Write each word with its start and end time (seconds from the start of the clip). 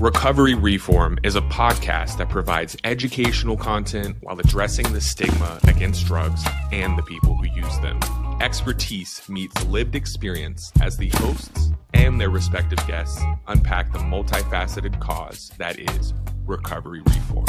Recovery 0.00 0.54
Reform 0.54 1.18
is 1.24 1.34
a 1.34 1.40
podcast 1.40 2.18
that 2.18 2.28
provides 2.28 2.76
educational 2.84 3.56
content 3.56 4.16
while 4.20 4.38
addressing 4.38 4.92
the 4.92 5.00
stigma 5.00 5.58
against 5.64 6.06
drugs 6.06 6.40
and 6.70 6.96
the 6.96 7.02
people 7.02 7.34
who 7.34 7.46
use 7.52 7.80
them. 7.80 7.98
Expertise 8.40 9.20
meets 9.28 9.60
lived 9.64 9.96
experience 9.96 10.70
as 10.80 10.96
the 10.98 11.08
hosts 11.14 11.72
and 11.94 12.20
their 12.20 12.30
respective 12.30 12.78
guests 12.86 13.20
unpack 13.48 13.90
the 13.90 13.98
multifaceted 13.98 15.00
cause 15.00 15.50
that 15.58 15.80
is 15.80 16.14
recovery 16.46 17.00
reform. 17.00 17.46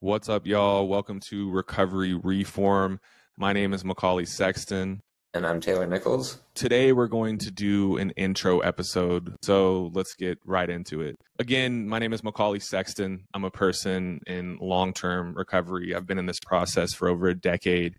What's 0.00 0.28
up, 0.28 0.46
y'all? 0.46 0.86
Welcome 0.86 1.20
to 1.20 1.50
Recovery 1.50 2.12
Reform. 2.12 3.00
My 3.38 3.54
name 3.54 3.72
is 3.72 3.82
McCauley 3.82 4.28
Sexton. 4.28 5.00
And 5.32 5.46
I'm 5.46 5.60
Taylor 5.60 5.86
Nichols. 5.86 6.40
Today, 6.54 6.92
we're 6.92 7.06
going 7.06 7.38
to 7.38 7.52
do 7.52 7.98
an 7.98 8.10
intro 8.16 8.58
episode. 8.60 9.36
So 9.42 9.92
let's 9.94 10.14
get 10.14 10.40
right 10.44 10.68
into 10.68 11.02
it. 11.02 11.20
Again, 11.38 11.88
my 11.88 12.00
name 12.00 12.12
is 12.12 12.22
McCauley 12.22 12.60
Sexton. 12.60 13.28
I'm 13.32 13.44
a 13.44 13.50
person 13.50 14.20
in 14.26 14.58
long 14.60 14.92
term 14.92 15.34
recovery. 15.34 15.94
I've 15.94 16.06
been 16.06 16.18
in 16.18 16.26
this 16.26 16.40
process 16.40 16.92
for 16.92 17.08
over 17.08 17.28
a 17.28 17.34
decade. 17.34 17.94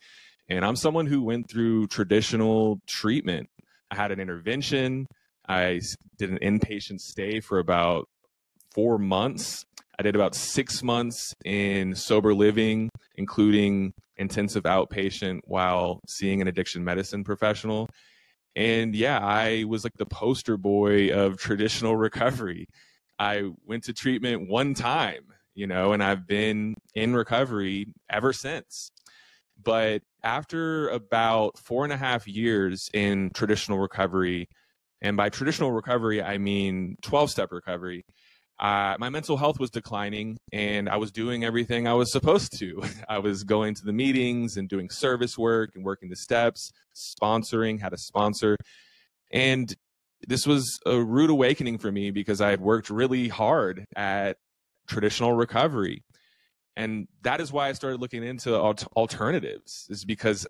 And 0.49 0.66
I'm 0.66 0.75
someone 0.75 1.05
who 1.05 1.23
went 1.23 1.49
through 1.49 1.88
traditional 1.88 2.81
treatment. 2.86 3.48
I 3.89 3.95
had 3.95 4.11
an 4.11 4.20
intervention, 4.20 5.08
I 5.48 5.80
did 6.17 6.31
an 6.31 6.39
inpatient 6.39 7.00
stay 7.00 7.39
for 7.39 7.59
about 7.59 8.09
four 8.73 8.98
months. 8.98 9.66
I 10.01 10.03
did 10.03 10.15
about 10.15 10.33
six 10.33 10.81
months 10.81 11.35
in 11.45 11.93
sober 11.93 12.33
living, 12.33 12.89
including 13.17 13.93
intensive 14.17 14.63
outpatient 14.63 15.41
while 15.43 15.99
seeing 16.07 16.41
an 16.41 16.47
addiction 16.47 16.83
medicine 16.83 17.23
professional. 17.23 17.87
And 18.55 18.95
yeah, 18.95 19.19
I 19.21 19.65
was 19.65 19.83
like 19.83 19.93
the 19.97 20.07
poster 20.07 20.57
boy 20.57 21.11
of 21.11 21.37
traditional 21.37 21.95
recovery. 22.07 22.65
I 23.19 23.52
went 23.63 23.83
to 23.83 23.93
treatment 23.93 24.49
one 24.49 24.73
time, 24.73 25.21
you 25.53 25.67
know, 25.67 25.93
and 25.93 26.03
I've 26.03 26.25
been 26.25 26.73
in 26.95 27.15
recovery 27.15 27.93
ever 28.09 28.33
since. 28.33 28.89
But 29.61 30.02
after 30.23 30.89
about 30.89 31.59
four 31.59 31.83
and 31.83 31.93
a 31.93 31.97
half 31.97 32.27
years 32.27 32.89
in 32.91 33.30
traditional 33.36 33.77
recovery, 33.77 34.49
and 34.99 35.15
by 35.15 35.30
traditional 35.30 35.71
recovery, 35.71 36.23
I 36.23 36.39
mean 36.39 36.95
12 37.03 37.30
step 37.30 37.52
recovery, 37.52 38.03
uh, 38.62 38.95
my 39.00 39.09
mental 39.09 39.38
health 39.38 39.59
was 39.59 39.72
declining 39.72 40.38
and 40.54 40.88
I 40.88 40.98
was 40.98 41.12
doing 41.12 41.44
everything 41.44 41.88
I 41.88 41.95
was 41.95 42.12
supposed 42.12 42.58
to. 42.59 42.84
I 43.09 43.17
was 43.17 43.44
going 43.44 43.73
to 43.76 43.84
the 43.84 43.92
meetings 43.92 44.56
and 44.56 44.70
doing 44.70 44.92
service 44.92 45.36
work 45.36 45.72
and 45.76 45.84
working 45.84 46.09
the 46.09 46.16
steps, 46.16 46.72
sponsoring, 46.95 47.82
had 47.82 47.92
a 47.92 47.98
sponsor. 47.98 48.58
And 49.32 49.76
this 50.28 50.45
was 50.45 50.80
a 50.86 51.02
rude 51.02 51.32
awakening 51.32 51.80
for 51.80 51.92
me 51.92 52.12
because 52.12 52.39
I 52.39 52.52
had 52.52 52.62
worked 52.62 52.92
really 52.92 53.30
hard 53.30 53.86
at 53.95 54.38
traditional 54.88 55.34
recovery. 55.34 56.04
And 56.76 57.08
that 57.23 57.42
is 57.42 57.52
why 57.52 57.70
I 57.70 57.73
started 57.73 58.00
looking 58.00 58.23
into 58.23 58.56
alternatives, 58.56 59.88
is 59.89 60.06
because 60.06 60.45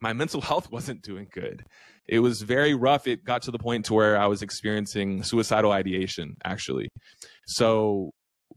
my 0.00 0.12
mental 0.12 0.40
health 0.50 0.70
wasn't 0.70 1.02
doing 1.02 1.28
good. 1.32 1.64
It 2.06 2.20
was 2.20 2.42
very 2.42 2.74
rough. 2.74 3.06
It 3.06 3.24
got 3.24 3.42
to 3.42 3.50
the 3.50 3.58
point 3.58 3.86
to 3.86 3.94
where 3.94 4.18
I 4.18 4.26
was 4.26 4.42
experiencing 4.42 5.22
suicidal 5.22 5.72
ideation, 5.72 6.36
actually. 6.44 6.88
So 7.46 8.10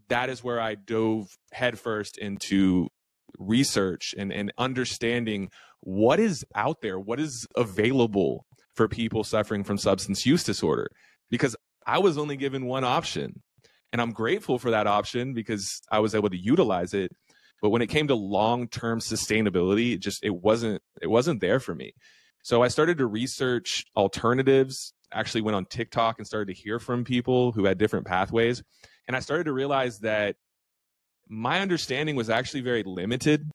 that 0.09 0.29
is 0.29 0.43
where 0.43 0.59
I 0.59 0.75
dove 0.75 1.27
headfirst 1.53 2.17
into 2.17 2.87
research 3.39 4.13
and, 4.17 4.33
and 4.33 4.51
understanding 4.57 5.49
what 5.81 6.19
is 6.19 6.43
out 6.55 6.81
there, 6.81 6.99
what 6.99 7.19
is 7.19 7.47
available 7.55 8.45
for 8.75 8.87
people 8.87 9.23
suffering 9.23 9.63
from 9.63 9.77
substance 9.77 10.25
use 10.25 10.43
disorder. 10.43 10.89
Because 11.29 11.55
I 11.85 11.99
was 11.99 12.17
only 12.17 12.37
given 12.37 12.65
one 12.65 12.83
option. 12.83 13.41
And 13.93 14.01
I'm 14.01 14.11
grateful 14.11 14.59
for 14.59 14.71
that 14.71 14.87
option 14.87 15.33
because 15.33 15.81
I 15.89 15.99
was 15.99 16.13
able 16.13 16.29
to 16.29 16.37
utilize 16.37 16.93
it. 16.93 17.11
But 17.61 17.69
when 17.69 17.81
it 17.81 17.87
came 17.87 18.07
to 18.07 18.15
long-term 18.15 18.99
sustainability, 18.99 19.93
it 19.93 19.99
just 19.99 20.23
it 20.23 20.35
wasn't 20.35 20.81
it 21.01 21.07
wasn't 21.07 21.41
there 21.41 21.59
for 21.59 21.73
me. 21.73 21.93
So 22.43 22.63
I 22.63 22.67
started 22.67 22.99
to 22.99 23.05
research 23.05 23.85
alternatives, 23.95 24.93
actually 25.11 25.41
went 25.41 25.55
on 25.55 25.65
TikTok 25.65 26.17
and 26.17 26.27
started 26.27 26.53
to 26.53 26.61
hear 26.61 26.79
from 26.79 27.03
people 27.03 27.51
who 27.51 27.65
had 27.65 27.77
different 27.77 28.05
pathways. 28.05 28.63
And 29.07 29.15
I 29.15 29.19
started 29.19 29.45
to 29.45 29.53
realize 29.53 29.99
that 29.99 30.35
my 31.27 31.59
understanding 31.59 32.15
was 32.15 32.29
actually 32.29 32.61
very 32.61 32.83
limited. 32.83 33.49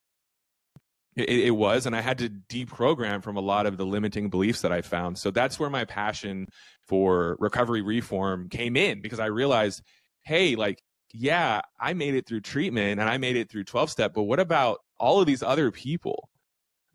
It, 1.15 1.29
it, 1.29 1.51
was, 1.51 1.85
and 1.85 1.95
I 1.95 2.01
had 2.01 2.17
to 2.19 2.29
deprogram 2.29 3.23
from 3.23 3.37
a 3.37 3.41
lot 3.41 3.67
of 3.67 3.77
the 3.77 3.85
limiting 3.85 4.29
beliefs 4.29 4.61
that 4.61 4.71
I 4.71 4.81
found. 4.81 5.19
So 5.19 5.29
that's 5.29 5.59
where 5.59 5.69
my 5.69 5.85
passion 5.85 6.47
for 6.87 7.37
recovery 7.39 7.81
reform 7.81 8.49
came 8.49 8.75
in 8.75 9.01
because 9.01 9.19
I 9.19 9.27
realized, 9.27 9.83
hey, 10.23 10.55
like, 10.55 10.81
yeah, 11.13 11.61
I 11.79 11.93
made 11.93 12.15
it 12.15 12.27
through 12.27 12.41
treatment 12.41 12.99
and 12.99 13.09
I 13.09 13.17
made 13.17 13.35
it 13.35 13.49
through 13.49 13.63
12 13.65 13.89
step, 13.89 14.13
but 14.13 14.23
what 14.23 14.39
about 14.39 14.79
all 14.99 15.19
of 15.19 15.27
these 15.27 15.43
other 15.43 15.71
people 15.71 16.29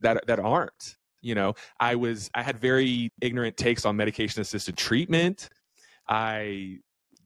that 0.00 0.26
that 0.26 0.40
aren't? 0.40 0.96
you 1.22 1.34
know 1.34 1.54
i 1.80 1.94
was 1.94 2.30
i 2.34 2.42
had 2.42 2.58
very 2.58 3.10
ignorant 3.20 3.56
takes 3.56 3.84
on 3.84 3.96
medication 3.96 4.40
assisted 4.40 4.76
treatment. 4.76 5.48
I 6.08 6.78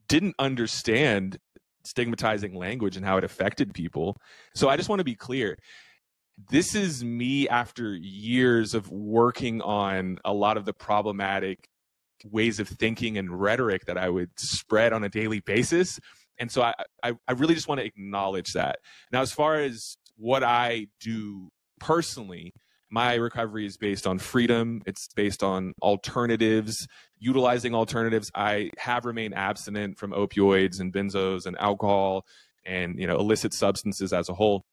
didn't 0.08 0.34
understand 0.40 1.38
stigmatizing 1.84 2.54
language 2.54 2.96
and 2.96 3.06
how 3.06 3.16
it 3.16 3.24
affected 3.24 3.74
people. 3.74 4.16
So 4.54 4.68
i 4.68 4.76
just 4.76 4.88
want 4.88 5.00
to 5.00 5.04
be 5.04 5.14
clear. 5.14 5.58
This 6.50 6.74
is 6.74 7.04
me 7.04 7.48
after 7.48 7.94
years 7.94 8.74
of 8.74 8.90
working 8.90 9.60
on 9.60 10.18
a 10.24 10.32
lot 10.32 10.56
of 10.56 10.64
the 10.64 10.72
problematic 10.72 11.68
ways 12.24 12.58
of 12.58 12.68
thinking 12.68 13.18
and 13.18 13.40
rhetoric 13.40 13.84
that 13.86 13.98
i 13.98 14.08
would 14.08 14.30
spread 14.38 14.92
on 14.92 15.02
a 15.02 15.08
daily 15.08 15.40
basis 15.40 15.98
and 16.38 16.50
so 16.50 16.62
i 16.62 16.74
i, 17.02 17.12
I 17.28 17.32
really 17.32 17.54
just 17.54 17.68
want 17.68 17.80
to 17.80 17.86
acknowledge 17.86 18.52
that. 18.52 18.78
Now 19.10 19.22
as 19.22 19.32
far 19.32 19.56
as 19.56 19.96
what 20.16 20.42
i 20.42 20.86
do 21.00 21.48
personally 21.80 22.52
my 22.90 23.14
recovery 23.14 23.64
is 23.64 23.78
based 23.78 24.06
on 24.06 24.18
freedom. 24.18 24.82
It's 24.84 25.08
based 25.16 25.42
on 25.42 25.72
alternatives. 25.80 26.86
Utilizing 27.18 27.74
alternatives 27.74 28.30
i 28.34 28.70
have 28.78 29.04
remained 29.04 29.34
abstinent 29.34 29.98
from 29.98 30.12
opioids 30.12 30.80
and 30.80 30.92
benzos 30.92 31.46
and 31.46 31.56
alcohol 31.58 32.26
and 32.64 32.98
you 32.98 33.06
know 33.06 33.16
illicit 33.18 33.54
substances 33.54 34.12
as 34.12 34.28
a 34.28 34.34
whole. 34.34 34.64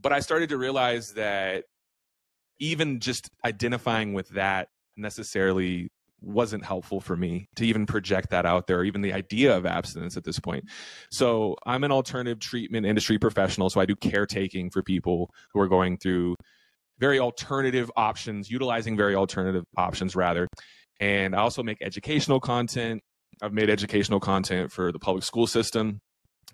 But 0.00 0.12
i 0.12 0.20
started 0.20 0.50
to 0.50 0.56
realize 0.56 1.14
that 1.14 1.64
even 2.58 3.00
just 3.00 3.28
identifying 3.44 4.12
with 4.12 4.28
that 4.30 4.68
necessarily 4.96 5.90
wasn't 6.24 6.64
helpful 6.64 7.00
for 7.00 7.16
me 7.16 7.48
to 7.56 7.66
even 7.66 7.86
project 7.86 8.30
that 8.30 8.46
out 8.46 8.66
there 8.66 8.78
or 8.78 8.84
even 8.84 9.02
the 9.02 9.12
idea 9.12 9.56
of 9.56 9.66
abstinence 9.66 10.16
at 10.16 10.24
this 10.24 10.38
point. 10.38 10.64
So 11.10 11.56
I'm 11.66 11.84
an 11.84 11.92
alternative 11.92 12.40
treatment 12.40 12.86
industry 12.86 13.18
professional. 13.18 13.70
So 13.70 13.80
I 13.80 13.86
do 13.86 13.96
caretaking 13.96 14.70
for 14.70 14.82
people 14.82 15.30
who 15.52 15.60
are 15.60 15.68
going 15.68 15.98
through 15.98 16.36
very 16.98 17.18
alternative 17.18 17.90
options, 17.96 18.50
utilizing 18.50 18.96
very 18.96 19.14
alternative 19.14 19.64
options 19.76 20.14
rather. 20.14 20.48
And 21.00 21.34
I 21.34 21.40
also 21.40 21.62
make 21.62 21.78
educational 21.80 22.40
content. 22.40 23.02
I've 23.42 23.52
made 23.52 23.68
educational 23.68 24.20
content 24.20 24.70
for 24.70 24.92
the 24.92 24.98
public 24.98 25.24
school 25.24 25.46
system. 25.46 26.00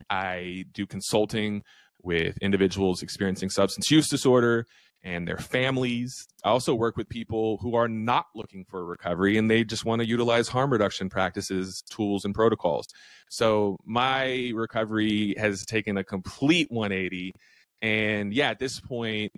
I 0.09 0.65
do 0.73 0.87
consulting 0.87 1.63
with 2.03 2.39
individuals 2.39 3.03
experiencing 3.03 3.51
substance 3.51 3.91
use 3.91 4.09
disorder 4.09 4.65
and 5.03 5.27
their 5.27 5.39
families. 5.39 6.27
I 6.45 6.51
also 6.51 6.75
work 6.75 6.97
with 6.97 7.09
people 7.09 7.59
who 7.59 7.75
are 7.75 7.89
not 7.89 8.27
looking 8.35 8.65
for 8.65 8.85
recovery 8.85 9.39
and 9.39 9.51
they 9.51 9.65
just 9.65 9.85
want 9.85 10.01
to 10.01 10.07
utilize 10.07 10.49
harm 10.49 10.71
reduction 10.71 11.09
practices, 11.09 11.83
tools, 11.91 12.25
and 12.25 12.35
protocols. 12.35 12.87
So 13.31 13.79
my 13.85 14.53
recovery 14.55 15.35
has 15.39 15.65
taken 15.65 15.97
a 15.97 16.05
complete 16.05 16.71
180. 16.71 17.33
And 17.81 18.35
yeah, 18.35 18.51
at 18.51 18.59
this 18.59 18.81
point, 18.81 19.33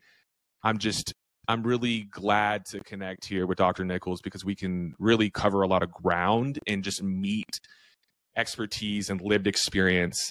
I'm 0.62 0.78
just 0.78 1.14
I'm 1.48 1.62
really 1.64 2.04
glad 2.04 2.64
to 2.66 2.80
connect 2.80 3.24
here 3.26 3.46
with 3.46 3.58
Dr. 3.58 3.84
Nichols 3.84 4.20
because 4.22 4.44
we 4.44 4.54
can 4.54 4.94
really 4.98 5.28
cover 5.28 5.62
a 5.62 5.68
lot 5.68 5.82
of 5.82 5.90
ground 5.90 6.60
and 6.68 6.84
just 6.84 7.02
meet 7.02 7.60
expertise 8.36 9.10
and 9.10 9.20
lived 9.20 9.46
experience, 9.46 10.30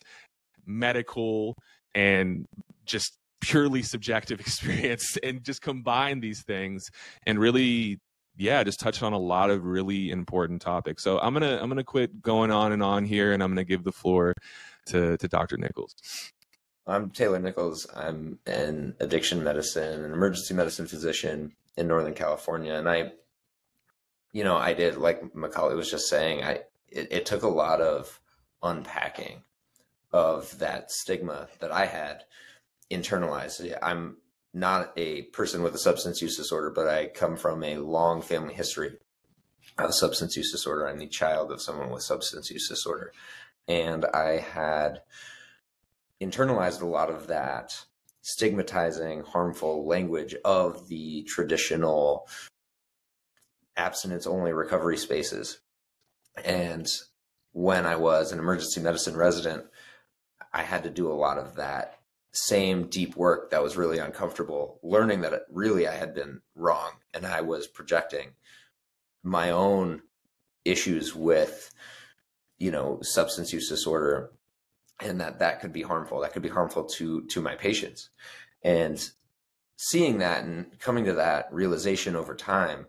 medical 0.66 1.56
and 1.94 2.46
just 2.86 3.18
purely 3.42 3.82
subjective 3.82 4.40
experience 4.40 5.18
and 5.24 5.44
just 5.44 5.62
combine 5.62 6.20
these 6.20 6.44
things 6.44 6.90
and 7.26 7.40
really 7.40 8.00
yeah 8.38 8.64
just 8.64 8.80
touch 8.80 9.04
on 9.04 9.12
a 9.12 9.20
lot 9.20 9.50
of 9.50 9.66
really 9.66 10.10
important 10.10 10.62
topics 10.62 11.04
so 11.04 11.20
i'm 11.20 11.34
gonna 11.34 11.60
i'm 11.62 11.68
gonna 11.68 11.84
quit 11.84 12.22
going 12.22 12.50
on 12.52 12.72
and 12.72 12.82
on 12.82 13.04
here 13.04 13.34
and 13.34 13.44
i'm 13.44 13.50
gonna 13.52 13.64
give 13.64 13.84
the 13.84 13.92
floor 13.92 14.34
to 14.86 15.18
to 15.18 15.28
dr 15.28 15.58
nichols 15.58 15.96
I'm 16.88 17.12
Taylor 17.12 17.40
Nichols. 17.40 17.88
I'm 17.96 18.40
an 18.46 18.96
addiction 19.00 19.44
medicine 19.44 20.04
and 20.04 20.14
emergency 20.14 20.54
medicine 20.54 20.88
physician 20.88 21.54
in 21.78 21.88
Northern 21.88 22.14
California. 22.14 22.74
And 22.74 22.90
I, 22.90 23.14
you 24.34 24.44
know, 24.44 24.58
I 24.58 24.74
did, 24.74 24.98
like 24.98 25.22
McCauley 25.34 25.76
was 25.76 25.92
just 25.92 26.10
saying, 26.10 26.44
I, 26.44 26.62
it, 26.88 27.08
it 27.12 27.26
took 27.26 27.44
a 27.44 27.48
lot 27.48 27.82
of 27.82 28.20
unpacking 28.64 29.44
of 30.12 30.58
that 30.60 30.92
stigma 30.92 31.48
that 31.60 31.72
I 31.72 31.86
had 31.86 32.24
internalized. 32.92 33.76
I'm 33.82 34.18
not 34.54 34.92
a 34.98 35.24
person 35.24 35.64
with 35.64 35.74
a 35.74 35.80
substance 35.80 36.22
use 36.22 36.38
disorder, 36.38 36.72
but 36.72 36.88
I 36.88 37.08
come 37.08 37.38
from 37.38 37.64
a 37.64 37.78
long 37.78 38.22
family 38.22 38.54
history 38.54 38.98
of 39.78 39.96
substance 39.96 40.36
use 40.36 40.52
disorder. 40.52 40.88
I'm 40.88 41.00
the 41.00 41.08
child 41.08 41.52
of 41.52 41.62
someone 41.62 41.90
with 41.90 42.04
substance 42.04 42.52
use 42.52 42.68
disorder. 42.68 43.14
And 43.68 44.06
I 44.06 44.40
had 44.40 45.02
internalized 46.22 46.82
a 46.82 46.88
lot 46.88 47.10
of 47.10 47.28
that 47.28 47.86
stigmatizing, 48.22 49.24
harmful 49.24 49.88
language 49.88 50.36
of 50.46 50.88
the 50.88 51.24
traditional 51.24 52.28
abstinence 53.78 54.28
only 54.28 54.54
recovery 54.54 54.98
spaces. 54.98 55.60
And 56.44 56.88
when 57.54 57.86
I 57.86 57.96
was 57.96 58.32
an 58.32 58.40
emergency 58.40 58.82
medicine 58.82 59.16
resident, 59.16 59.66
I 60.54 60.64
had 60.64 60.84
to 60.84 60.90
do 60.90 61.12
a 61.12 61.14
lot 61.14 61.38
of 61.38 61.56
that 61.56 62.01
same 62.34 62.88
deep 62.88 63.16
work 63.16 63.52
that 63.52 63.64
was 63.64 63.78
really 63.78 63.98
uncomfortable, 63.98 64.80
learning 64.84 65.22
that 65.22 65.34
it, 65.34 65.44
really 65.50 65.88
I 65.88 65.96
had 65.96 66.14
been 66.14 66.42
wrong 66.56 66.92
and 67.14 67.26
I 67.26 67.42
was 67.42 67.68
projecting 67.68 68.32
my 69.24 69.52
own 69.52 70.02
issues 70.64 71.14
with, 71.16 71.74
you 72.58 72.72
know, 72.72 73.00
substance 73.02 73.52
use 73.52 73.68
disorder 73.68 74.32
and 75.02 75.20
that 75.20 75.40
that 75.40 75.60
could 75.60 75.74
be 75.74 75.82
harmful. 75.82 76.22
That 76.22 76.34
could 76.34 76.44
be 76.44 76.50
harmful 76.50 76.86
to, 76.86 77.26
to 77.26 77.42
my 77.42 77.56
patients. 77.56 78.10
And 78.64 79.04
seeing 79.76 80.20
that 80.20 80.44
and 80.44 80.80
coming 80.80 81.06
to 81.06 81.14
that 81.14 81.52
realization 81.52 82.16
over 82.16 82.36
time, 82.36 82.86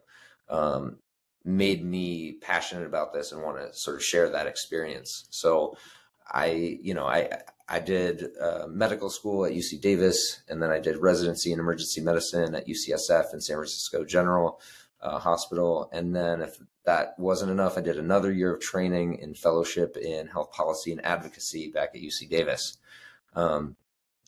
um, 0.48 0.98
made 1.44 1.84
me 1.84 2.32
passionate 2.40 2.86
about 2.86 3.12
this 3.12 3.32
and 3.32 3.42
want 3.42 3.58
to 3.58 3.76
sort 3.76 3.96
of 3.96 4.04
share 4.04 4.28
that 4.28 4.46
experience. 4.46 5.26
So 5.30 5.76
I, 6.30 6.78
you 6.80 6.94
know, 6.94 7.06
I, 7.06 7.40
I 7.72 7.80
did 7.80 8.36
uh, 8.38 8.66
medical 8.68 9.08
school 9.08 9.46
at 9.46 9.52
UC 9.52 9.80
Davis, 9.80 10.42
and 10.46 10.62
then 10.62 10.70
I 10.70 10.78
did 10.78 10.98
residency 10.98 11.52
in 11.52 11.58
emergency 11.58 12.02
medicine 12.02 12.54
at 12.54 12.68
UCSF 12.68 13.32
and 13.32 13.42
San 13.42 13.56
Francisco 13.56 14.04
General 14.04 14.60
uh, 15.00 15.18
Hospital. 15.18 15.88
And 15.90 16.14
then, 16.14 16.42
if 16.42 16.58
that 16.84 17.18
wasn't 17.18 17.50
enough, 17.50 17.78
I 17.78 17.80
did 17.80 17.98
another 17.98 18.30
year 18.30 18.54
of 18.54 18.60
training 18.60 19.14
in 19.20 19.32
fellowship 19.34 19.96
in 19.96 20.26
health 20.26 20.52
policy 20.52 20.92
and 20.92 21.02
advocacy 21.02 21.70
back 21.70 21.94
at 21.94 22.02
UC 22.02 22.28
Davis. 22.28 22.76
Um, 23.34 23.76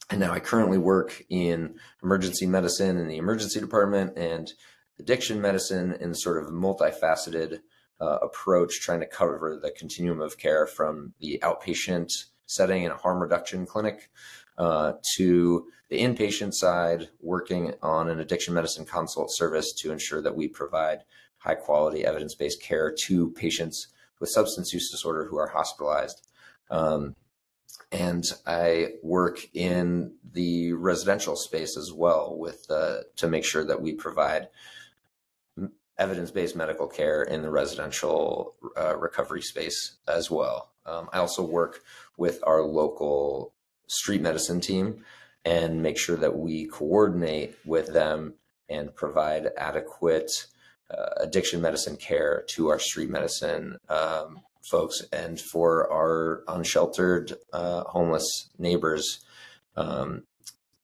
and 0.09 0.19
now 0.19 0.33
I 0.33 0.39
currently 0.39 0.79
work 0.79 1.23
in 1.29 1.75
emergency 2.01 2.47
medicine 2.47 2.97
in 2.97 3.07
the 3.07 3.17
emergency 3.17 3.59
department 3.59 4.17
and 4.17 4.51
addiction 4.99 5.39
medicine 5.39 5.95
in 5.99 6.15
sort 6.15 6.43
of 6.43 6.49
multifaceted 6.49 7.59
uh, 8.01 8.17
approach, 8.23 8.81
trying 8.81 9.01
to 9.01 9.05
cover 9.05 9.59
the 9.61 9.69
continuum 9.69 10.19
of 10.19 10.39
care 10.39 10.65
from 10.65 11.13
the 11.19 11.39
outpatient 11.43 12.09
setting 12.45 12.83
in 12.83 12.91
a 12.91 12.97
harm 12.97 13.21
reduction 13.21 13.65
clinic 13.65 14.09
uh, 14.57 14.93
to 15.15 15.67
the 15.89 15.99
inpatient 15.99 16.53
side, 16.53 17.09
working 17.21 17.73
on 17.81 18.09
an 18.09 18.19
addiction 18.19 18.53
medicine 18.53 18.85
consult 18.85 19.31
service 19.31 19.73
to 19.73 19.91
ensure 19.91 20.21
that 20.21 20.35
we 20.35 20.47
provide 20.47 21.03
high 21.37 21.55
quality 21.55 22.05
evidence 22.05 22.33
based 22.35 22.61
care 22.61 22.91
to 22.91 23.31
patients 23.31 23.87
with 24.19 24.29
substance 24.29 24.73
use 24.73 24.89
disorder 24.89 25.25
who 25.25 25.37
are 25.37 25.47
hospitalized. 25.47 26.27
Um, 26.71 27.15
and 27.91 28.25
I 28.47 28.93
work 29.03 29.47
in 29.53 30.15
the 30.33 30.73
residential 30.73 31.35
space 31.35 31.77
as 31.77 31.93
well 31.93 32.35
with 32.37 32.65
uh, 32.69 33.01
to 33.17 33.27
make 33.27 33.45
sure 33.45 33.65
that 33.65 33.81
we 33.81 33.93
provide 33.93 34.49
evidence-based 35.97 36.55
medical 36.55 36.87
care 36.87 37.23
in 37.23 37.41
the 37.41 37.49
residential 37.49 38.55
uh, 38.77 38.97
recovery 38.97 39.41
space 39.41 39.97
as 40.07 40.29
well. 40.29 40.71
Um, 40.85 41.09
I 41.13 41.19
also 41.19 41.43
work 41.43 41.81
with 42.17 42.39
our 42.43 42.61
local 42.61 43.53
street 43.87 44.21
medicine 44.21 44.61
team 44.61 45.03
and 45.43 45.81
make 45.81 45.97
sure 45.97 46.17
that 46.17 46.37
we 46.37 46.65
coordinate 46.65 47.55
with 47.65 47.93
them 47.93 48.33
and 48.69 48.95
provide 48.95 49.49
adequate 49.57 50.31
uh, 50.89 51.09
addiction 51.17 51.61
medicine 51.61 51.95
care 51.95 52.43
to 52.47 52.69
our 52.69 52.79
street 52.79 53.09
medicine 53.09 53.77
um, 53.89 54.39
folks 54.69 55.01
and 55.11 55.39
for 55.39 55.91
our 55.91 56.43
unsheltered 56.47 57.33
uh, 57.53 57.83
homeless 57.83 58.49
neighbors 58.57 59.23
um, 59.75 60.23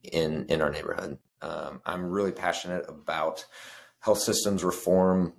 in 0.02 0.46
in 0.46 0.60
our 0.60 0.70
neighborhood. 0.70 1.18
Um, 1.40 1.80
I'm 1.84 2.04
really 2.10 2.32
passionate 2.32 2.84
about 2.88 3.44
health 4.00 4.20
systems 4.20 4.62
reform, 4.62 5.32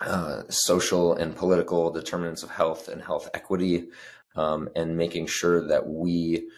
uh, 0.00 0.42
social 0.48 1.14
and 1.14 1.34
political 1.36 1.90
determinants 1.90 2.42
of 2.42 2.50
health 2.50 2.88
and 2.88 3.02
health 3.02 3.28
equity, 3.34 3.88
um, 4.36 4.68
and 4.74 4.96
making 4.96 5.26
sure 5.26 5.66
that 5.68 5.86
we 5.86 6.48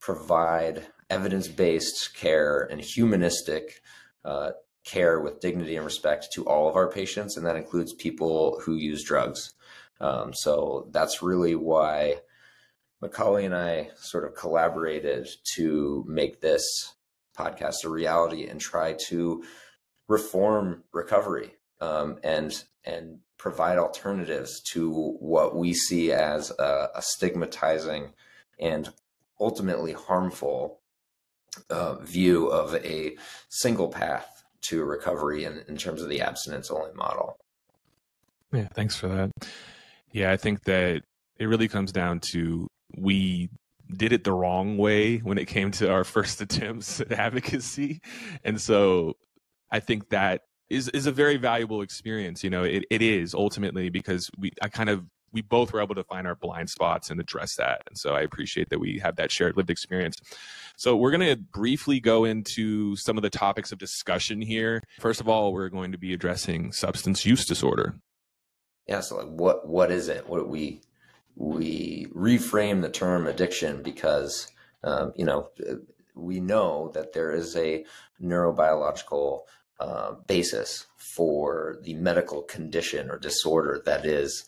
provide 0.00 0.86
evidence 1.10 1.48
based 1.48 2.14
care 2.14 2.68
and 2.70 2.80
humanistic 2.80 3.80
uh, 4.24 4.50
care 4.84 5.20
with 5.20 5.40
dignity 5.40 5.76
and 5.76 5.84
respect 5.84 6.28
to 6.32 6.44
all 6.46 6.68
of 6.68 6.76
our 6.76 6.90
patients, 6.90 7.36
and 7.36 7.46
that 7.46 7.56
includes 7.56 7.92
people 7.92 8.60
who 8.64 8.76
use 8.76 9.04
drugs. 9.04 9.54
Um, 10.00 10.32
so 10.34 10.88
that's 10.92 11.22
really 11.22 11.54
why 11.54 12.16
McCauley 13.02 13.44
and 13.44 13.54
I 13.54 13.90
sort 13.96 14.24
of 14.24 14.34
collaborated 14.34 15.28
to 15.54 16.04
make 16.06 16.40
this 16.40 16.94
podcast 17.36 17.84
a 17.84 17.88
reality 17.88 18.46
and 18.46 18.60
try 18.60 18.94
to 19.08 19.44
reform 20.08 20.84
recovery 20.92 21.54
um, 21.80 22.18
and 22.22 22.64
and 22.84 23.18
provide 23.38 23.78
alternatives 23.78 24.60
to 24.72 25.16
what 25.20 25.56
we 25.56 25.74
see 25.74 26.12
as 26.12 26.50
a, 26.58 26.88
a 26.94 27.02
stigmatizing 27.02 28.12
and 28.58 28.90
ultimately 29.38 29.92
harmful 29.92 30.80
uh, 31.70 31.96
view 31.96 32.48
of 32.48 32.74
a 32.76 33.16
single 33.48 33.88
path 33.88 34.44
to 34.62 34.84
recovery 34.84 35.44
in, 35.44 35.62
in 35.68 35.76
terms 35.76 36.02
of 36.02 36.08
the 36.08 36.20
abstinence 36.20 36.70
only 36.70 36.92
model. 36.94 37.38
Yeah, 38.52 38.68
thanks 38.74 38.96
for 38.96 39.08
that. 39.08 39.30
Yeah, 40.12 40.32
I 40.32 40.36
think 40.36 40.64
that 40.64 41.02
it 41.38 41.46
really 41.46 41.68
comes 41.68 41.92
down 41.92 42.20
to 42.32 42.68
we 42.96 43.50
did 43.94 44.12
it 44.12 44.24
the 44.24 44.32
wrong 44.32 44.78
way 44.78 45.18
when 45.18 45.38
it 45.38 45.46
came 45.46 45.70
to 45.72 45.90
our 45.90 46.04
first 46.14 46.40
attempts 46.40 47.00
at 47.00 47.12
advocacy. 47.12 48.00
And 48.44 48.60
so 48.60 49.16
I 49.70 49.80
think 49.80 50.10
that 50.10 50.42
is 50.68 50.88
is 50.88 51.06
a 51.06 51.12
very 51.12 51.36
valuable 51.36 51.82
experience. 51.82 52.42
You 52.42 52.50
know, 52.50 52.64
it, 52.64 52.84
it 52.90 53.02
is 53.02 53.34
ultimately 53.34 53.88
because 53.88 54.30
we 54.38 54.52
I 54.62 54.68
kind 54.68 54.90
of 54.90 55.04
we 55.32 55.42
both 55.42 55.72
were 55.72 55.82
able 55.82 55.94
to 55.94 56.04
find 56.04 56.26
our 56.26 56.34
blind 56.34 56.70
spots 56.70 57.10
and 57.10 57.20
address 57.20 57.56
that. 57.56 57.82
And 57.86 57.98
so 57.98 58.14
I 58.14 58.22
appreciate 58.22 58.70
that 58.70 58.78
we 58.78 58.98
have 59.00 59.16
that 59.16 59.30
shared 59.30 59.56
lived 59.56 59.70
experience. 59.70 60.16
So 60.76 60.96
we're 60.96 61.10
going 61.10 61.28
to 61.28 61.36
briefly 61.36 62.00
go 62.00 62.24
into 62.24 62.96
some 62.96 63.18
of 63.18 63.22
the 63.22 63.30
topics 63.30 63.70
of 63.70 63.78
discussion 63.78 64.40
here. 64.40 64.82
First 64.98 65.20
of 65.20 65.28
all, 65.28 65.52
we're 65.52 65.68
going 65.68 65.92
to 65.92 65.98
be 65.98 66.14
addressing 66.14 66.72
substance 66.72 67.26
use 67.26 67.44
disorder. 67.44 67.96
Yeah. 68.86 69.00
So 69.00 69.16
like 69.16 69.28
what, 69.28 69.68
what 69.68 69.90
is 69.90 70.08
it? 70.08 70.26
What 70.28 70.48
we, 70.48 70.80
we 71.34 72.06
reframe 72.14 72.80
the 72.80 72.88
term 72.88 73.26
addiction 73.26 73.82
because, 73.82 74.50
um, 74.84 75.12
you 75.16 75.26
know, 75.26 75.50
we 76.14 76.40
know 76.40 76.90
that 76.94 77.12
there 77.12 77.32
is 77.32 77.56
a 77.56 77.84
neurobiological 78.22 79.40
uh, 79.78 80.12
basis 80.26 80.86
for 80.96 81.78
the 81.82 81.94
medical 81.94 82.42
condition 82.42 83.10
or 83.10 83.18
disorder 83.18 83.82
that 83.84 84.06
is 84.06 84.44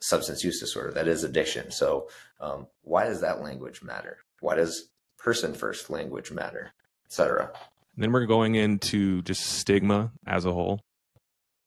substance 0.00 0.44
use 0.44 0.60
disorder, 0.60 0.92
that 0.92 1.08
is 1.08 1.24
addiction. 1.24 1.70
So, 1.70 2.08
um, 2.40 2.66
why 2.82 3.04
does 3.06 3.20
that 3.20 3.42
language 3.42 3.82
matter? 3.82 4.18
Why 4.40 4.54
does 4.54 4.88
person 5.16 5.54
first 5.54 5.90
language 5.90 6.30
matter, 6.30 6.72
etc.? 7.06 7.50
Then 7.96 8.12
we're 8.12 8.26
going 8.26 8.54
into 8.54 9.22
just 9.22 9.42
stigma 9.42 10.12
as 10.26 10.44
a 10.44 10.52
whole. 10.52 10.80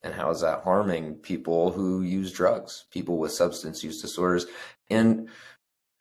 And 0.04 0.14
how 0.14 0.32
is 0.32 0.42
that 0.42 0.64
harming 0.64 1.16
people 1.16 1.72
who 1.72 2.02
use 2.02 2.32
drugs, 2.32 2.86
people 2.90 3.18
with 3.18 3.32
substance 3.32 3.84
use 3.84 4.02
disorders, 4.02 4.48
and 4.90 5.30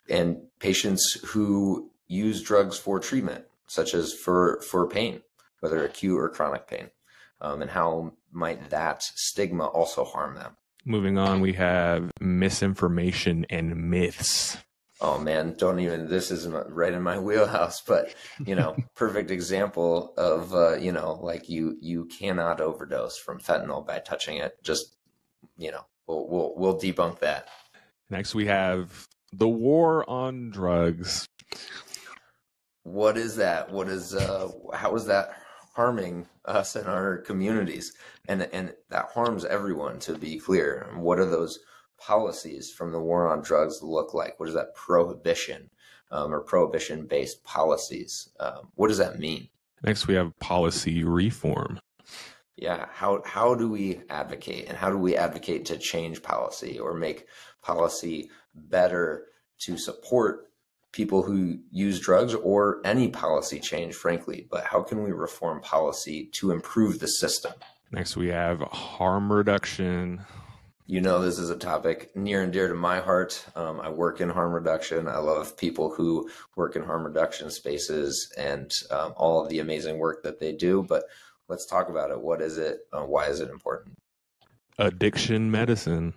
and 0.09 0.39
patients 0.59 1.19
who 1.27 1.91
use 2.07 2.43
drugs 2.43 2.79
for 2.79 2.99
treatment, 2.99 3.45
such 3.67 3.93
as 3.95 4.15
for 4.15 4.63
for 4.63 4.87
pain, 4.87 5.21
whether 5.61 5.85
acute 5.85 6.19
or 6.19 6.29
chronic 6.29 6.67
pain, 6.67 6.91
um, 7.41 7.63
and 7.63 7.71
how 7.71 8.13
might 8.33 8.71
that 8.71 9.03
stigma 9.03 9.67
also 9.67 10.05
harm 10.05 10.35
them? 10.35 10.57
Moving 10.85 11.19
on, 11.19 11.41
we 11.41 11.53
have 11.55 12.11
misinformation 12.21 13.47
and 13.51 13.91
myths. 13.91 14.57
Oh 15.03 15.19
man, 15.19 15.55
don't 15.57 15.81
even. 15.81 16.09
This 16.09 16.31
is 16.31 16.47
right 16.47 16.93
in 16.93 17.03
my 17.03 17.19
wheelhouse, 17.19 17.81
but 17.81 18.15
you 18.45 18.55
know, 18.55 18.77
perfect 18.95 19.31
example 19.31 20.13
of 20.17 20.55
uh, 20.55 20.77
you 20.77 20.93
know, 20.93 21.19
like 21.23 21.49
you 21.49 21.77
you 21.81 22.07
cannot 22.07 22.61
overdose 22.61 23.17
from 23.17 23.41
fentanyl 23.41 23.87
by 23.87 23.99
touching 23.99 24.37
it. 24.37 24.63
Just 24.63 24.97
you 25.57 25.71
know, 25.71 25.87
we'll 26.07 26.29
we'll, 26.29 26.55
we'll 26.57 26.79
debunk 26.79 27.21
that. 27.21 27.49
Next, 28.11 28.35
we 28.35 28.47
have 28.47 29.07
the 29.33 29.49
war 29.49 30.09
on 30.09 30.51
drugs. 30.51 31.27
What 32.83 33.17
is 33.17 33.37
that? 33.37 33.71
What 33.71 33.89
is 33.89 34.15
uh? 34.15 34.51
How 34.75 34.95
is 34.97 35.07
that 35.07 35.40
harming 35.75 36.27
us 36.45 36.77
and 36.77 36.87
our 36.87 37.19
communities? 37.19 37.93
And 38.29 38.43
and 38.53 38.75
that 38.89 39.11
harms 39.15 39.45
everyone. 39.45 39.99
To 40.01 40.17
be 40.17 40.39
clear, 40.39 40.91
what 40.95 41.19
are 41.19 41.29
those 41.29 41.59
policies 41.99 42.73
from 42.73 42.93
the 42.93 43.01
war 43.01 43.29
on 43.29 43.43
drugs 43.43 43.83
look 43.83 44.15
like? 44.15 44.41
What 44.41 44.49
is 44.49 44.55
that 44.55 44.75
prohibition 44.75 45.71
um, 46.11 46.33
or 46.33 46.41
prohibition 46.41 47.07
based 47.07 47.45
policies? 47.45 48.31
Um, 48.41 48.71
what 48.75 48.89
does 48.89 48.99
that 48.99 49.19
mean? 49.19 49.49
Next, 49.83 50.07
we 50.07 50.15
have 50.15 50.39
policy 50.39 51.05
reform. 51.05 51.81
Yeah, 52.57 52.87
how 52.93 53.23
how 53.25 53.55
do 53.55 53.71
we 53.71 54.03
advocate 54.11 54.69
and 54.69 54.77
how 54.77 54.91
do 54.91 54.99
we 54.99 55.17
advocate 55.17 55.65
to 55.67 55.79
change 55.79 56.23
policy 56.23 56.79
or 56.79 56.93
make 56.93 57.27
policy 57.63 58.31
better 58.55 59.27
to 59.61 59.79
support 59.79 60.50
people 60.93 61.23
who 61.23 61.59
use 61.71 62.01
drugs 62.01 62.35
or 62.35 62.81
any 62.85 63.09
policy 63.09 63.61
change, 63.61 63.95
frankly, 63.95 64.47
but 64.51 64.65
how 64.65 64.83
can 64.83 65.03
we 65.03 65.13
reform 65.13 65.61
policy 65.61 66.27
to 66.33 66.51
improve 66.51 66.99
the 66.99 67.07
system? 67.07 67.53
Next, 67.93 68.17
we 68.17 68.29
have 68.29 68.61
harm 68.61 69.33
reduction. 69.33 70.25
You 70.87 71.01
know, 71.01 71.21
this 71.21 71.39
is 71.39 71.51
a 71.51 71.57
topic 71.57 72.15
near 72.17 72.43
and 72.43 72.53
dear 72.53 72.69
to 72.69 72.75
my 72.75 72.99
heart. 73.01 73.45
Um, 73.55 73.81
I 73.81 73.89
work 73.89 74.21
in 74.21 74.29
harm 74.29 74.53
reduction. 74.53 75.07
I 75.07 75.19
love 75.19 75.57
people 75.57 75.91
who 75.91 76.29
work 76.57 76.75
in 76.75 76.83
harm 76.83 77.05
reduction 77.05 77.51
spaces 77.51 78.33
and 78.37 78.73
um, 78.91 79.13
all 79.17 79.43
of 79.43 79.49
the 79.49 79.61
amazing 79.61 79.99
work 79.99 80.23
that 80.25 80.41
they 80.41 80.53
do. 80.53 80.83
But 80.83 81.05
let's 81.49 81.67
talk 81.67 81.89
about 81.89 82.11
it. 82.11 82.21
What 82.21 82.43
is 82.43 82.59
it? 82.59 82.81
Uh, 82.93 83.03
why 83.03 83.27
is 83.27 83.41
it 83.41 83.51
important? 83.51 83.95
Addiction 84.79 85.51
medicine 85.51 86.15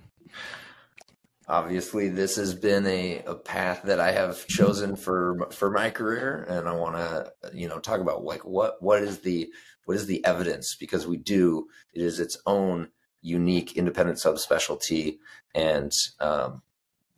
obviously 1.47 2.09
this 2.09 2.35
has 2.35 2.53
been 2.53 2.85
a, 2.87 3.19
a 3.25 3.35
path 3.35 3.83
that 3.83 3.99
I 3.99 4.11
have 4.11 4.47
chosen 4.47 4.95
for 4.95 5.49
for 5.51 5.69
my 5.69 5.89
career 5.89 6.45
and 6.49 6.67
I 6.67 6.73
want 6.73 6.95
to 6.95 7.31
you 7.53 7.67
know 7.67 7.79
talk 7.79 7.99
about 7.99 8.23
like 8.23 8.45
what 8.45 8.81
what 8.81 9.03
is 9.03 9.19
the 9.19 9.51
what 9.85 9.97
is 9.97 10.05
the 10.05 10.23
evidence? 10.25 10.75
Because 10.79 11.05
we 11.05 11.17
do 11.17 11.67
it 11.93 12.01
is 12.01 12.19
its 12.19 12.37
own 12.45 12.89
unique 13.21 13.75
independent 13.77 14.19
subspecialty 14.19 15.17
and 15.55 15.91
um, 16.19 16.61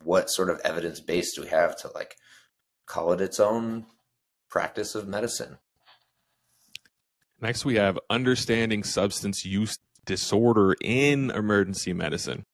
what 0.02 0.30
sort 0.30 0.50
of 0.50 0.60
evidence 0.60 1.00
base 1.00 1.34
do 1.34 1.42
we 1.42 1.48
have 1.48 1.76
to 1.76 1.90
like 1.94 2.16
call 2.86 3.12
it 3.12 3.20
its 3.20 3.40
own 3.40 3.86
practice 4.48 4.94
of 4.94 5.08
medicine? 5.08 5.58
Next 7.40 7.64
we 7.64 7.74
have 7.74 7.98
understanding 8.08 8.82
substance 8.82 9.44
use 9.44 9.78
disorder 10.04 10.74
in 10.80 11.30
emergency 11.30 11.92
medicine 11.92 12.44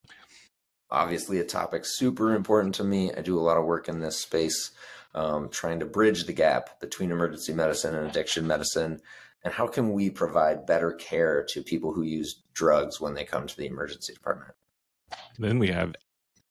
obviously 0.92 1.40
a 1.40 1.44
topic 1.44 1.82
super 1.84 2.34
important 2.34 2.74
to 2.76 2.84
me. 2.84 3.12
I 3.12 3.22
do 3.22 3.38
a 3.38 3.40
lot 3.40 3.56
of 3.56 3.64
work 3.64 3.88
in 3.88 4.00
this 4.00 4.18
space, 4.18 4.70
um, 5.14 5.48
trying 5.48 5.80
to 5.80 5.86
bridge 5.86 6.24
the 6.24 6.32
gap 6.32 6.78
between 6.80 7.10
emergency 7.10 7.52
medicine 7.52 7.96
and 7.96 8.08
addiction 8.08 8.46
medicine. 8.46 9.00
And 9.42 9.52
how 9.52 9.66
can 9.66 9.92
we 9.92 10.10
provide 10.10 10.66
better 10.66 10.92
care 10.92 11.44
to 11.48 11.62
people 11.62 11.92
who 11.92 12.02
use 12.02 12.42
drugs 12.52 13.00
when 13.00 13.14
they 13.14 13.24
come 13.24 13.46
to 13.46 13.56
the 13.56 13.66
emergency 13.66 14.12
department? 14.12 14.52
Then 15.38 15.58
we 15.58 15.68
have 15.68 15.96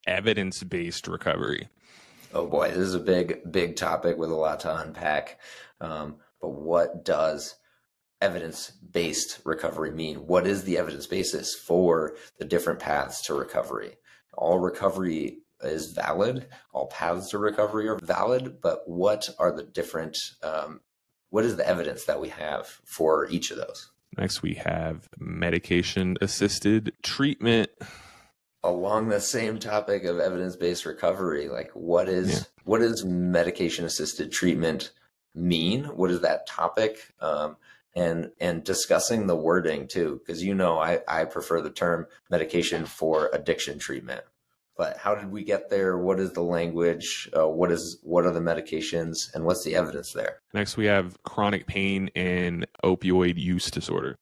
evidence 0.08 0.62
based 0.64 1.08
recovery. 1.08 1.70
Oh 2.34 2.48
boy, 2.48 2.70
this 2.70 2.80
is 2.80 2.96
a 2.96 3.00
big, 3.00 3.52
big 3.52 3.76
topic 3.76 4.18
with 4.18 4.32
a 4.32 4.36
lot 4.36 4.62
to 4.62 4.76
unpack. 4.76 5.40
Um, 5.80 6.18
but 6.42 6.50
what 6.50 7.06
does 7.06 7.56
evidence 8.22 8.72
based 8.72 9.40
recovery 9.46 9.92
mean? 9.92 10.18
What 10.18 10.48
is 10.48 10.64
the 10.64 10.78
evidence 10.78 11.08
basis 11.08 11.56
for 11.56 12.16
the 12.38 12.46
different 12.46 12.80
paths 12.80 13.22
to 13.24 13.34
recovery? 13.34 13.98
All 14.34 14.60
recovery 14.60 15.40
is 15.64 15.92
valid, 15.92 16.48
all 16.74 16.88
paths 16.88 17.30
to 17.30 17.38
recovery 17.38 17.88
are 17.88 18.00
valid, 18.02 18.62
but 18.62 18.88
what 18.88 19.30
are 19.38 19.52
the 19.52 19.64
different, 19.64 20.18
um, 20.44 20.82
what 21.30 21.46
is 21.46 21.56
the 21.56 21.68
evidence 21.68 22.06
that 22.06 22.20
we 22.20 22.30
have 22.30 22.68
for 22.84 23.28
each 23.30 23.52
of 23.52 23.58
those? 23.58 23.92
Next, 24.18 24.42
we 24.42 24.56
have 24.56 25.08
medication 25.18 26.18
assisted 26.22 26.94
treatment. 27.02 27.70
Along 28.64 29.10
the 29.10 29.22
same 29.22 29.58
topic 29.58 30.04
of 30.04 30.20
evidence 30.20 30.56
based 30.56 30.86
recovery, 30.86 31.48
like 31.48 31.72
what 31.74 32.10
is 32.10 32.32
yeah. 32.32 32.40
what 32.64 32.80
does 32.80 33.06
medication 33.06 33.86
assisted 33.86 34.32
treatment 34.32 34.92
mean? 35.34 35.86
What 35.86 36.12
is 36.12 36.22
that 36.22 36.46
topic? 36.46 37.14
Um, 37.22 37.56
and 37.96 38.32
and 38.40 38.64
discussing 38.64 39.28
the 39.28 39.36
wording 39.36 39.88
too 39.88 40.20
because 40.20 40.44
you 40.44 40.54
know 40.54 40.80
I, 40.80 41.00
I 41.08 41.26
prefer 41.26 41.62
the 41.62 41.70
term 41.70 42.08
medication 42.30 42.86
for 42.86 43.30
addiction 43.34 43.80
treatment. 43.80 44.22
But 44.78 44.98
how 44.98 45.16
did 45.16 45.32
we 45.32 45.44
get 45.44 45.70
there? 45.70 45.98
What 45.98 46.20
is 46.20 46.32
the 46.32 46.42
language? 46.42 47.30
Uh, 47.38 47.48
what 47.48 47.72
is 47.72 48.00
what 48.04 48.26
are 48.26 48.32
the 48.32 48.40
medications? 48.40 49.34
And 49.34 49.46
what's 49.46 49.64
the 49.64 49.76
evidence 49.76 50.14
there? 50.14 50.40
Next 50.54 50.78
we 50.78 50.86
have 50.86 51.22
chronic 51.24 51.68
pain 51.68 52.10
and 52.16 52.66
opioid 52.84 53.38
use 53.38 53.70
disorder. 53.70 54.18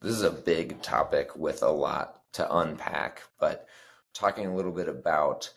This 0.00 0.16
is 0.16 0.22
a 0.22 0.30
big 0.30 0.82
topic 0.82 1.36
with 1.36 1.62
a 1.62 1.70
lot 1.70 2.22
to 2.32 2.56
unpack 2.56 3.22
but 3.38 3.66
talking 4.14 4.46
a 4.46 4.54
little 4.54 4.72
bit 4.72 4.88
about 4.88 5.52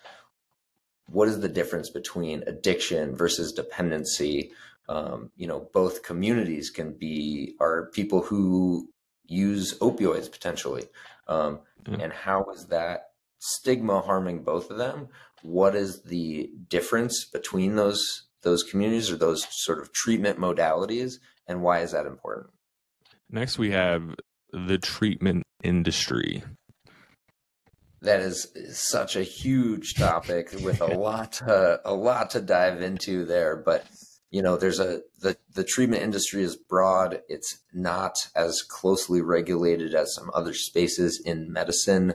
what 1.08 1.28
is 1.28 1.40
the 1.40 1.50
difference 1.50 1.90
between 1.90 2.44
addiction 2.48 3.16
versus 3.16 3.52
dependency 3.52 4.52
um, 4.88 5.32
you 5.36 5.48
know, 5.48 5.68
both 5.74 6.04
communities 6.04 6.70
can 6.70 6.94
be 6.94 7.56
are 7.60 7.90
people 7.92 8.22
who 8.22 8.90
use 9.26 9.78
opioids 9.80 10.32
potentially, 10.32 10.84
um, 11.28 11.60
mm. 11.84 12.02
and 12.02 12.14
how 12.14 12.46
is 12.54 12.68
that 12.68 13.10
stigma 13.40 14.02
harming 14.02 14.44
both 14.44 14.70
of 14.70 14.78
them? 14.78 15.08
What 15.42 15.76
is 15.76 16.04
the 16.04 16.52
difference 16.70 17.26
between 17.26 17.76
those 17.76 18.24
those 18.44 18.64
communities 18.64 19.10
or 19.10 19.18
those 19.18 19.48
sort 19.50 19.80
of 19.80 19.92
treatment 19.92 20.38
modalities, 20.38 21.18
and 21.48 21.64
why 21.64 21.80
is 21.80 21.92
that 21.94 22.06
important? 22.06 22.52
Next, 23.32 23.58
we 23.58 23.72
have 23.72 24.14
the 24.52 24.78
treatment 24.78 25.44
industry. 25.64 26.44
That 28.06 28.22
is 28.22 28.48
such 28.72 29.16
a 29.16 29.24
huge 29.24 29.96
topic 29.96 30.52
with 30.64 30.80
a 30.80 30.86
lot 30.98 31.34
to, 31.34 31.82
a 31.84 31.94
lot 31.94 32.30
to 32.32 32.42
dive 32.42 32.82
into 32.82 33.26
there, 33.26 33.56
but 33.56 33.86
you 34.30 34.42
know 34.42 34.58
there's 34.58 34.80
a 34.80 35.02
the 35.22 35.38
the 35.54 35.64
treatment 35.64 36.04
industry 36.04 36.44
is 36.44 36.56
broad. 36.56 37.22
It's 37.28 37.60
not 37.74 38.30
as 38.36 38.62
closely 38.62 39.22
regulated 39.22 39.96
as 39.96 40.14
some 40.14 40.30
other 40.34 40.54
spaces 40.54 41.22
in 41.24 41.52
medicine. 41.52 42.14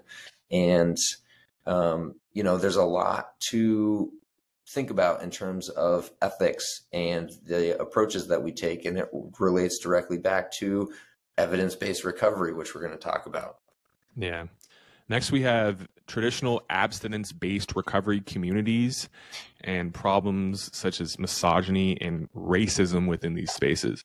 And 0.50 0.96
um, 1.66 2.14
you 2.32 2.42
know 2.42 2.56
there's 2.56 2.76
a 2.76 2.84
lot 2.84 3.40
to 3.50 4.12
think 4.68 4.90
about 4.90 5.22
in 5.22 5.30
terms 5.30 5.68
of 5.70 6.12
ethics 6.22 6.82
and 6.92 7.30
the 7.44 7.80
approaches 7.80 8.28
that 8.28 8.44
we 8.44 8.52
take. 8.52 8.84
And 8.84 8.96
it 8.96 9.08
relates 9.40 9.78
directly 9.78 10.18
back 10.18 10.52
to 10.58 10.92
evidence-based 11.36 12.04
recovery 12.04 12.52
which 12.52 12.74
we're 12.74 12.82
going 12.82 12.96
to 12.96 12.98
talk 12.98 13.26
about. 13.26 13.56
Yeah 14.16 14.46
Next, 15.10 15.32
we 15.32 15.42
have 15.42 15.88
traditional 16.06 16.62
abstinence 16.70 17.32
based 17.32 17.74
recovery 17.74 18.20
communities 18.20 19.08
and 19.60 19.92
problems 19.92 20.70
such 20.72 21.00
as 21.00 21.18
misogyny 21.18 22.00
and 22.00 22.30
racism 22.32 23.08
within 23.08 23.34
these 23.34 23.50
spaces. 23.50 24.04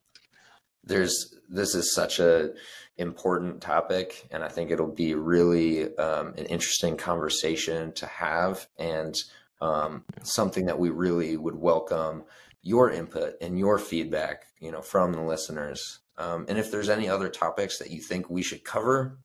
There's 0.83 1.35
this 1.47 1.75
is 1.75 1.93
such 1.93 2.19
a 2.19 2.53
important 2.97 3.61
topic, 3.61 4.27
and 4.31 4.43
I 4.43 4.47
think 4.47 4.71
it'll 4.71 4.87
be 4.87 5.13
really 5.13 5.95
um, 5.97 6.29
an 6.39 6.45
interesting 6.45 6.97
conversation 6.97 7.93
to 7.93 8.07
have, 8.07 8.67
and 8.79 9.13
um, 9.61 10.05
something 10.23 10.65
that 10.65 10.79
we 10.79 10.89
really 10.89 11.37
would 11.37 11.55
welcome 11.55 12.23
your 12.63 12.89
input 12.89 13.35
and 13.41 13.59
your 13.59 13.77
feedback, 13.77 14.47
you 14.59 14.71
know, 14.71 14.81
from 14.81 15.13
the 15.13 15.21
listeners. 15.21 15.99
Um, 16.17 16.47
and 16.49 16.57
if 16.57 16.71
there's 16.71 16.89
any 16.89 17.07
other 17.07 17.29
topics 17.29 17.77
that 17.77 17.91
you 17.91 18.01
think 18.01 18.27
we 18.27 18.41
should 18.41 18.63
cover, 18.63 19.19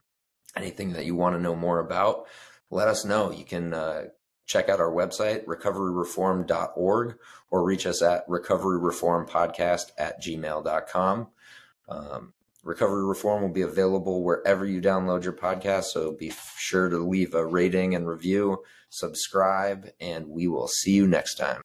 anything 0.57 0.93
that 0.93 1.05
you 1.05 1.15
want 1.15 1.37
to 1.37 1.43
know 1.43 1.57
more 1.57 1.81
about, 1.81 2.27
let 2.71 2.89
us 2.89 3.05
know. 3.05 3.31
You 3.31 3.45
can 3.45 3.75
uh, 3.75 4.05
check 4.47 4.69
out 4.69 4.81
our 4.81 4.93
website, 4.93 5.45
recoveryreform.org, 5.45 7.19
or 7.51 7.65
reach 7.65 7.87
us 7.87 8.03
at 8.03 8.29
recoveryreformpodcast 8.29 9.91
at 9.99 10.23
gmail.com. 10.23 11.29
Um, 11.89 12.33
Recovery 12.63 13.07
Reform 13.07 13.43
will 13.43 13.49
be 13.49 13.63
available 13.63 14.23
wherever 14.23 14.67
you 14.67 14.83
download 14.83 15.25
your 15.25 15.33
podcast. 15.33 15.85
So 15.85 16.13
be 16.13 16.33
sure 16.59 16.91
to 16.91 16.99
leave 16.99 17.35
a 17.35 17.47
rating 17.47 17.95
and 17.95 18.07
review, 18.07 18.59
subscribe, 18.91 19.89
and 19.99 20.29
we 20.29 20.47
will 20.47 20.69
see 20.69 20.93
you 20.93 21.07
next 21.07 21.37
time. 21.37 21.63